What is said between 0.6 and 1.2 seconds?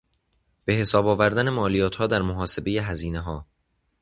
به حساب